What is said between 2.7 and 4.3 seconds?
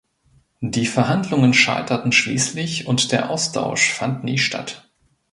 und der Austausch fand